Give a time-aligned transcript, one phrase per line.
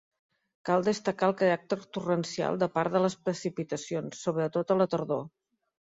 [0.67, 5.23] Cal destacar el caràcter torrencial de part de les precipitacions, sobretot a la tardor.